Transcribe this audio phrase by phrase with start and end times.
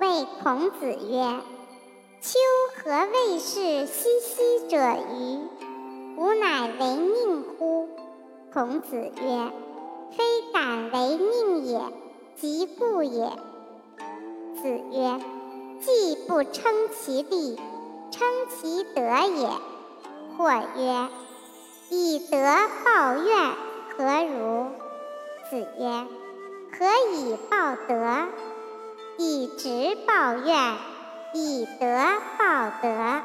[0.00, 1.40] 谓孔子曰
[2.20, 2.38] ：“丘
[2.76, 5.40] 何谓是西西者于？
[6.16, 7.88] 吾乃为命乎？”
[8.52, 9.52] 孔子曰
[10.16, 11.80] ：“非敢为命也，
[12.36, 13.30] 即故也。”
[14.60, 15.20] 子曰
[15.80, 17.60] ：“既不称其力，
[18.10, 19.50] 称其德也。”
[20.36, 21.08] 或曰
[21.90, 22.36] ：“以德
[22.84, 23.52] 报怨，
[23.96, 24.66] 何如？”
[25.50, 26.06] 子曰
[26.76, 28.28] ：“何以报德？
[29.20, 30.76] 以直报怨，
[31.34, 31.86] 以德
[32.38, 33.22] 报德。”